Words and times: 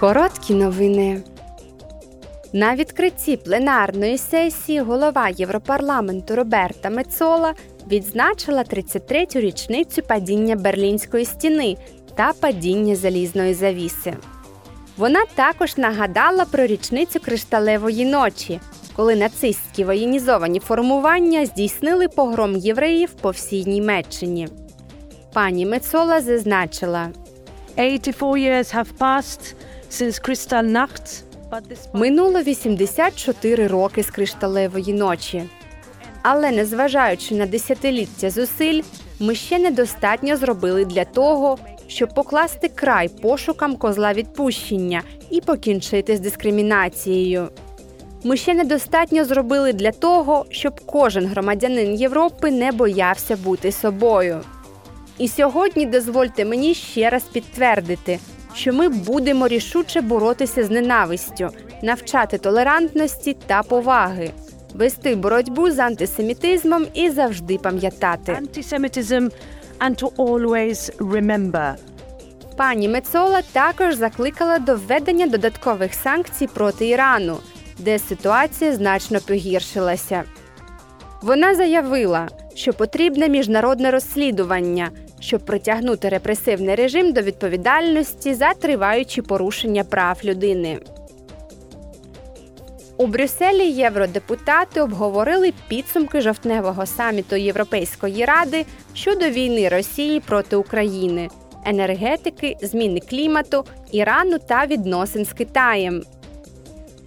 Короткі 0.00 0.54
новини. 0.54 1.22
На 2.52 2.74
відкритті 2.76 3.36
пленарної 3.36 4.18
сесії 4.18 4.80
голова 4.80 5.28
Європарламенту 5.28 6.36
Роберта 6.36 6.90
Мецола 6.90 7.54
відзначила 7.90 8.62
33-ю 8.62 9.40
річницю 9.40 10.02
падіння 10.02 10.56
Берлінської 10.56 11.24
стіни 11.24 11.76
та 12.14 12.32
падіння 12.40 12.96
залізної 12.96 13.54
завіси. 13.54 14.14
Вона 14.96 15.24
також 15.34 15.76
нагадала 15.76 16.44
про 16.44 16.66
річницю 16.66 17.20
кришталевої 17.20 18.04
ночі, 18.04 18.60
коли 18.96 19.16
нацистські 19.16 19.84
воєнізовані 19.84 20.60
формування 20.60 21.46
здійснили 21.46 22.08
погром 22.08 22.56
євреїв 22.56 23.10
по 23.12 23.30
всій 23.30 23.64
Німеччині. 23.64 24.48
Пані 25.32 25.66
Мецола 25.66 26.20
зазначила. 26.20 27.08
84 27.76 28.40
years 28.40 28.70
have 28.70 28.98
passed 28.98 29.54
Минуло 31.92 32.42
84 32.42 33.66
роки 33.66 34.02
з 34.02 34.10
кришталевої 34.10 34.92
ночі. 34.92 35.42
Але 36.22 36.50
незважаючи 36.50 37.34
на 37.34 37.46
десятиліття 37.46 38.30
зусиль, 38.30 38.82
ми 39.20 39.34
ще 39.34 39.58
недостатньо 39.58 40.36
зробили 40.36 40.84
для 40.84 41.04
того, 41.04 41.58
щоб 41.86 42.14
покласти 42.14 42.68
край 42.68 43.08
пошукам 43.08 43.76
козла 43.76 44.12
відпущення 44.12 45.02
і 45.30 45.40
покінчити 45.40 46.16
з 46.16 46.20
дискримінацією. 46.20 47.48
Ми 48.24 48.36
ще 48.36 48.54
недостатньо 48.54 49.24
зробили 49.24 49.72
для 49.72 49.92
того, 49.92 50.46
щоб 50.50 50.80
кожен 50.86 51.26
громадянин 51.26 51.94
Європи 51.94 52.50
не 52.50 52.72
боявся 52.72 53.36
бути 53.36 53.72
собою. 53.72 54.40
І 55.18 55.28
сьогодні 55.28 55.86
дозвольте 55.86 56.44
мені 56.44 56.74
ще 56.74 57.10
раз 57.10 57.22
підтвердити, 57.22 58.18
що 58.54 58.72
ми 58.72 58.88
будемо 58.88 59.48
рішуче 59.48 60.00
боротися 60.00 60.64
з 60.64 60.70
ненавистю, 60.70 61.48
навчати 61.82 62.38
толерантності 62.38 63.36
та 63.46 63.62
поваги, 63.62 64.30
вести 64.74 65.14
боротьбу 65.16 65.70
з 65.70 65.78
антисемітизмом 65.78 66.86
і 66.94 67.10
завжди 67.10 67.58
пам'ятати. 67.58 68.38
and 69.80 70.02
always 70.16 70.96
remember. 70.98 71.74
Пані 72.56 72.88
Мецола 72.88 73.42
також 73.52 73.94
закликала 73.94 74.58
до 74.58 74.76
введення 74.76 75.26
додаткових 75.26 75.94
санкцій 75.94 76.46
проти 76.46 76.88
Ірану, 76.88 77.36
де 77.78 77.98
ситуація 77.98 78.72
значно 78.72 79.20
погіршилася. 79.20 80.24
Вона 81.22 81.54
заявила, 81.54 82.28
що 82.54 82.72
потрібне 82.72 83.28
міжнародне 83.28 83.90
розслідування, 83.90 84.90
щоб 85.20 85.40
притягнути 85.40 86.08
репресивний 86.08 86.74
режим 86.74 87.12
до 87.12 87.22
відповідальності 87.22 88.34
за 88.34 88.54
триваючі 88.54 89.22
порушення 89.22 89.84
прав 89.84 90.20
людини. 90.24 90.78
У 92.96 93.06
Брюсселі 93.06 93.70
євродепутати 93.70 94.80
обговорили 94.80 95.52
підсумки 95.68 96.20
жовтневого 96.20 96.86
саміту 96.86 97.36
Європейської 97.36 98.24
ради 98.24 98.64
щодо 98.94 99.30
війни 99.30 99.68
Росії 99.68 100.20
проти 100.20 100.56
України, 100.56 101.28
енергетики, 101.66 102.56
зміни 102.62 103.00
клімату, 103.00 103.64
Ірану 103.92 104.38
та 104.38 104.66
відносин 104.66 105.24
з 105.24 105.32
Китаєм. 105.32 106.02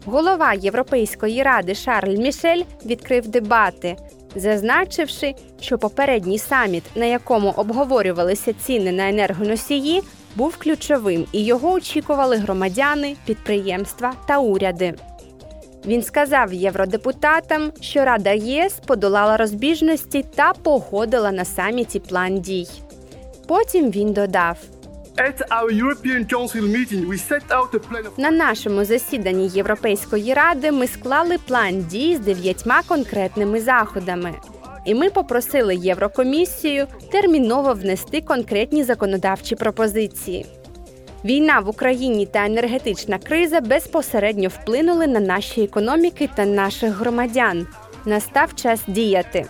Голова 0.06 0.54
Європейської 0.54 1.44
ради 1.44 1.76
Шарль 1.76 2.18
Мішель 2.18 2.62
відкрив 2.86 3.28
дебати, 3.28 3.96
зазначивши, 4.36 5.36
що 5.62 5.78
попередній 5.78 6.40
саміт, 6.40 6.84
на 6.96 7.06
якому 7.06 7.54
обговорювалися 7.58 8.54
ціни 8.54 8.92
на 8.92 9.10
енергоносії, 9.10 10.02
був 10.36 10.58
ключовим 10.58 11.26
і 11.32 11.46
його 11.46 11.72
очікували 11.72 12.38
громадяни, 12.38 13.16
підприємства 13.26 14.14
та 14.28 14.40
уряди. 14.40 14.94
Він 15.86 16.04
сказав 16.04 16.54
євродепутатам, 16.54 17.72
що 17.82 18.06
Рада 18.06 18.32
ЄС 18.32 18.74
подолала 18.86 19.38
розбіжності 19.38 20.26
та 20.36 20.54
погодила 20.54 21.32
на 21.32 21.46
саміті 21.46 22.00
план 22.00 22.42
дій. 22.42 22.68
Потім 23.48 23.92
він 23.92 24.14
додав: 24.14 24.58
На 28.18 28.32
нашому 28.32 28.86
засіданні 28.86 29.48
Європейської 29.48 30.34
ради 30.34 30.72
ми 30.72 30.88
склали 30.88 31.38
план 31.48 31.86
дій 31.90 32.16
з 32.16 32.20
дев'ятьма 32.20 32.82
конкретними 32.88 33.62
заходами. 33.62 34.34
І 34.86 34.96
ми 34.96 35.10
попросили 35.10 35.76
Єврокомісію 35.76 36.88
терміново 37.12 37.74
внести 37.74 38.22
конкретні 38.22 38.84
законодавчі 38.84 39.56
пропозиції. 39.56 40.46
Війна 41.26 41.60
в 41.60 41.70
Україні 41.70 42.26
та 42.26 42.46
енергетична 42.46 43.18
криза 43.18 43.62
безпосередньо 43.62 44.50
вплинули 44.50 45.08
на 45.08 45.20
наші 45.20 45.64
економіки 45.64 46.30
та 46.36 46.46
наших 46.46 46.94
громадян. 46.94 47.68
Настав 48.06 48.56
час 48.56 48.82
діяти. 48.88 49.46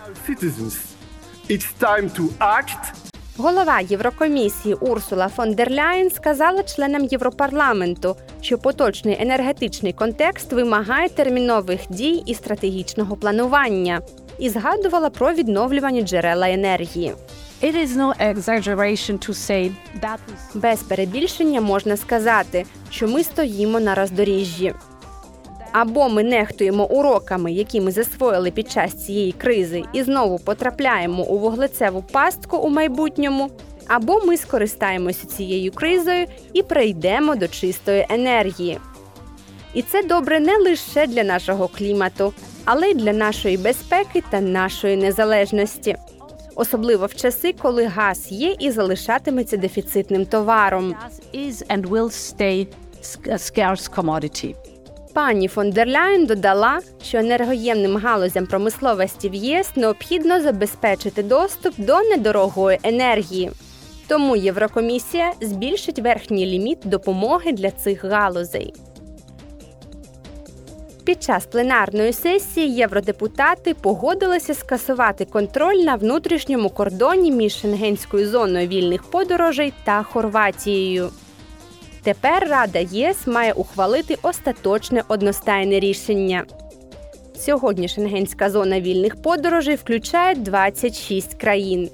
It's 1.50 1.68
time 1.80 2.10
to 2.18 2.24
act 2.38 3.11
Голова 3.42 3.80
Єврокомісії 3.80 4.74
Урсула 4.74 5.28
фон 5.28 5.54
дер 5.54 5.70
Ляєн 5.70 6.10
сказала 6.10 6.62
членам 6.62 7.04
Європарламенту, 7.04 8.16
що 8.40 8.58
поточний 8.58 9.16
енергетичний 9.20 9.92
контекст 9.92 10.52
вимагає 10.52 11.08
термінових 11.08 11.80
дій 11.88 12.22
і 12.26 12.34
стратегічного 12.34 13.16
планування, 13.16 14.00
і 14.38 14.48
згадувала 14.48 15.10
про 15.10 15.32
відновлювані 15.32 16.02
джерела 16.02 16.50
енергії. 16.50 17.14
It 17.62 17.74
is 17.74 17.88
no 17.88 18.34
exaggeration 18.34 19.28
to 19.28 19.30
say 19.30 19.72
that 20.02 20.18
Без 20.54 20.82
перебільшення 20.82 21.60
можна 21.60 21.96
сказати, 21.96 22.66
що 22.90 23.08
ми 23.08 23.24
стоїмо 23.24 23.80
на 23.80 23.94
роздоріжжі. 23.94 24.74
Або 25.72 26.08
ми 26.08 26.22
нехтуємо 26.22 26.86
уроками, 26.86 27.52
які 27.52 27.80
ми 27.80 27.90
засвоїли 27.90 28.50
під 28.50 28.70
час 28.70 29.06
цієї 29.06 29.32
кризи, 29.32 29.82
і 29.92 30.02
знову 30.02 30.38
потрапляємо 30.38 31.22
у 31.22 31.38
вуглецеву 31.38 32.04
пастку 32.12 32.56
у 32.56 32.68
майбутньому, 32.68 33.50
або 33.88 34.20
ми 34.26 34.36
скористаємося 34.36 35.26
цією 35.26 35.72
кризою 35.72 36.26
і 36.52 36.62
прийдемо 36.62 37.36
до 37.36 37.48
чистої 37.48 38.06
енергії. 38.10 38.78
І 39.74 39.82
це 39.82 40.02
добре 40.02 40.40
не 40.40 40.56
лише 40.56 41.06
для 41.06 41.24
нашого 41.24 41.68
клімату, 41.68 42.32
але 42.64 42.90
й 42.90 42.94
для 42.94 43.12
нашої 43.12 43.56
безпеки 43.56 44.22
та 44.30 44.40
нашої 44.40 44.96
незалежності. 44.96 45.96
Особливо 46.54 47.06
в 47.06 47.14
часи, 47.14 47.54
коли 47.62 47.84
газ 47.86 48.32
є 48.32 48.56
і 48.58 48.70
залишатиметься 48.70 49.56
дефіцитним 49.56 50.26
товаром. 50.26 50.94
is 51.34 51.62
and 51.68 51.88
will 51.88 52.10
stay 52.10 52.66
scarce 53.36 53.88
commodity. 53.88 54.54
Пані 55.14 55.48
фон 55.48 55.70
дер 55.70 55.88
Ляєн 55.88 56.26
додала, 56.26 56.80
що 57.02 57.18
енергоємним 57.18 57.96
галузям 57.96 58.46
промисловості 58.46 59.28
в 59.28 59.34
ЄС 59.34 59.70
необхідно 59.76 60.40
забезпечити 60.40 61.22
доступ 61.22 61.74
до 61.78 62.00
недорогої 62.00 62.78
енергії. 62.82 63.50
Тому 64.08 64.36
Єврокомісія 64.36 65.32
збільшить 65.40 65.98
верхній 65.98 66.46
ліміт 66.46 66.78
допомоги 66.84 67.52
для 67.52 67.70
цих 67.70 68.04
галузей. 68.04 68.74
Під 71.04 71.22
час 71.22 71.46
пленарної 71.46 72.12
сесії 72.12 72.74
євродепутати 72.74 73.74
погодилися 73.74 74.54
скасувати 74.54 75.24
контроль 75.24 75.76
на 75.76 75.94
внутрішньому 75.94 76.70
кордоні 76.70 77.30
між 77.30 77.56
Шенгенською 77.56 78.28
зоною 78.28 78.68
вільних 78.68 79.02
подорожей 79.02 79.72
та 79.84 80.02
Хорватією. 80.02 81.10
Тепер 82.02 82.48
Рада 82.48 82.78
ЄС 82.78 83.26
має 83.26 83.52
ухвалити 83.52 84.18
остаточне 84.22 85.02
одностайне 85.08 85.80
рішення. 85.80 86.44
Сьогодні 87.36 87.88
Шенгенська 87.88 88.50
зона 88.50 88.80
вільних 88.80 89.22
подорожей 89.22 89.76
включає 89.76 90.34
26 90.34 91.34
країн. 91.34 91.90